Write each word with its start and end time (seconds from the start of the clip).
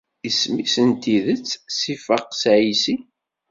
Isem-is 0.27 0.75
n 0.87 0.89
tidet 1.01 1.47
Sifaks 1.79 2.41
Ɛisi. 2.55 2.95